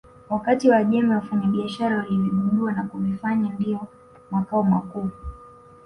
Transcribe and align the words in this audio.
Wakati 0.29 0.69
Waajemi 0.69 1.09
wafanyabiashara 1.13 1.97
walivigundua 1.97 2.71
na 2.71 2.83
kuvifanya 2.83 3.49
ndiyo 3.53 3.79
makao 4.31 4.63
makuu 4.63 5.09